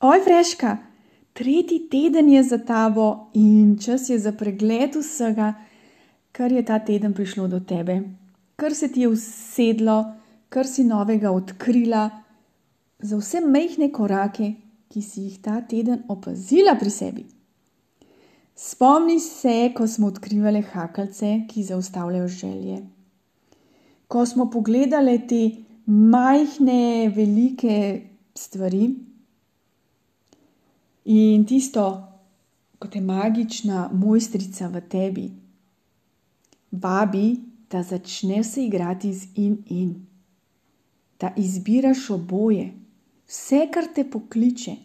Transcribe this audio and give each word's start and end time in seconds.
Oj, 0.00 0.20
Freška, 0.24 0.76
tretji 1.32 1.88
teden 1.90 2.28
je 2.28 2.42
za 2.42 2.58
tabo 2.58 3.30
in 3.34 3.78
čas 3.82 4.08
je 4.08 4.18
za 4.18 4.32
pregled 4.32 4.94
vsega, 4.94 5.54
kar 6.32 6.52
je 6.52 6.62
ta 6.64 6.78
teden 6.78 7.14
prišlo 7.14 7.48
do 7.48 7.58
tebe, 7.60 7.96
kar 8.56 8.74
se 8.74 8.92
ti 8.92 9.00
je 9.00 9.08
usedlo, 9.08 10.04
kar 10.48 10.66
si 10.66 10.84
novega 10.84 11.32
odkrila, 11.34 12.10
za 12.98 13.18
vse 13.18 13.40
majhne 13.40 13.90
korake, 13.92 14.52
ki 14.88 15.02
si 15.02 15.24
jih 15.24 15.42
ta 15.42 15.58
teden 15.66 16.06
opazila 16.08 16.76
pri 16.78 16.90
sebi. 16.90 17.26
Spomni 18.54 19.18
se, 19.18 19.72
ko 19.74 19.86
smo 19.86 20.12
odkrivali 20.14 20.62
hakeljce, 20.62 21.40
ki 21.50 21.62
zaustavljajo 21.62 22.28
želje. 22.28 22.78
Ko 24.06 24.26
smo 24.26 24.46
pogledali 24.50 25.18
te 25.26 25.42
majhne, 25.86 27.10
velike 27.16 28.02
stvari 28.34 29.08
in 31.08 31.44
tisto, 31.46 31.84
kot 32.78 32.94
je 32.94 33.00
magična 33.00 33.88
mojstrica 33.92 34.68
v 34.68 34.80
tebi, 34.88 35.30
vabi, 36.70 37.36
da 37.70 37.82
začneš 37.82 38.46
se 38.46 38.64
igrati 38.64 39.12
z 39.14 39.26
in 39.36 39.56
in, 39.66 39.94
da 41.20 41.32
izbiraš 41.36 42.10
oboje, 42.10 42.72
vse, 43.26 43.68
kar 43.72 43.88
te 43.94 44.04
pokliče, 44.10 44.76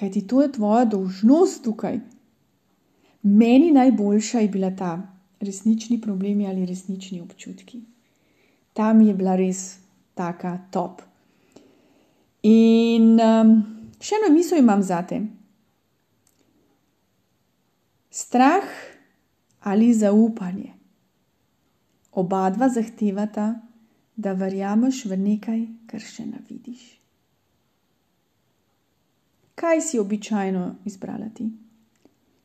kajti 0.00 0.26
to 0.26 0.42
je 0.42 0.52
tvoja 0.52 0.84
dolžnost 0.84 1.64
tukaj. 1.64 2.00
Meni 3.22 3.70
najboljša 3.70 4.38
je 4.38 4.48
bila 4.48 4.70
ta 4.76 5.02
resnični 5.40 6.00
problemi 6.00 6.46
ali 6.46 6.66
resnični 6.66 7.20
občutki. 7.20 7.80
Ta 8.72 8.92
mi 8.92 9.06
je 9.06 9.14
bila 9.14 9.36
res 9.36 9.76
taka 10.14 10.58
top. 10.70 11.02
In 12.42 13.20
um, 13.20 13.71
še 14.02 14.18
eno 14.18 14.32
misel 14.34 14.58
imam 14.58 14.82
za 14.82 15.02
te. 15.06 15.20
Strah 18.10 18.66
ali 19.62 19.92
zaupanje. 19.94 20.72
Oba 22.12 22.50
dva 22.50 22.68
zahtevata, 22.68 23.54
da 24.16 24.32
verjameš 24.36 25.06
v 25.08 25.16
nekaj, 25.16 25.60
kar 25.88 26.02
še 26.04 26.26
ne 26.28 26.42
vidiš. 26.48 26.82
Kaj 29.56 29.80
si 29.80 30.00
običajno 30.00 30.82
izbrala 30.84 31.30
ti? 31.32 31.46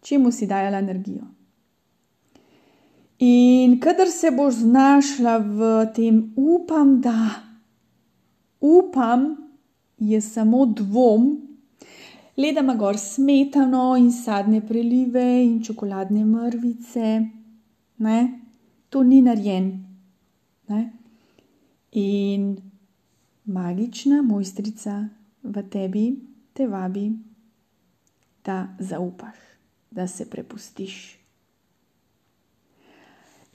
Čemu 0.01 0.31
si 0.31 0.47
dajala 0.47 0.79
energijo? 0.79 1.25
In 3.19 3.79
kadar 3.81 4.07
se 4.13 4.31
boš 4.31 4.61
znašla 4.61 5.37
v 5.37 5.69
tem, 5.95 6.21
upam, 6.37 7.01
da, 7.01 7.49
upam, 8.61 9.33
je 9.97 10.21
samo 10.21 10.65
dvom, 10.65 11.46
le 12.37 12.51
da 12.53 12.61
ima 12.61 12.75
gor 12.75 12.97
smetano 12.97 13.95
in 13.95 14.11
sadne 14.11 14.61
prelive 14.61 15.43
in 15.43 15.63
čokoladne 15.63 16.23
mrvice, 16.25 17.29
ne, 17.97 18.41
to 18.89 19.03
ni 19.03 19.21
narejen. 19.21 19.71
Ne? 20.69 20.81
In 21.91 22.57
magična 23.45 24.21
mojstrica 24.21 25.09
v 25.43 25.63
tebi 25.69 26.05
te 26.53 26.67
vabi, 26.67 27.11
da 28.45 28.67
zaupaš, 28.79 29.37
da 29.91 30.07
se 30.07 30.29
prepustiš. 30.29 31.17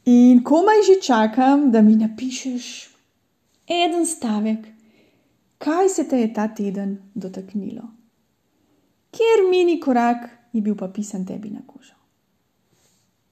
In 0.05 0.43
komaj 0.45 0.83
že 0.87 1.01
čakam, 1.07 1.71
da 1.71 1.83
mi 1.83 1.97
napišeš 1.97 2.89
en 3.67 4.07
stavek, 4.07 4.67
kaj 5.59 5.89
se 5.89 6.09
te 6.09 6.21
je 6.21 6.35
ta 6.35 6.49
teden 6.49 6.99
dotaknilo. 7.15 8.02
Kjer 9.13 9.45
mini 9.51 9.81
korak 9.81 10.29
je 10.53 10.61
bil 10.61 10.77
pa 10.77 10.89
pisan 10.89 11.27
tebi 11.27 11.51
na 11.51 11.61
kožo. 11.67 12.02